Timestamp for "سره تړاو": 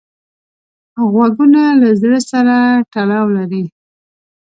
2.31-3.25